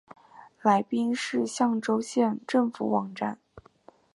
[0.63, 3.37] 来宾市象州县政府网站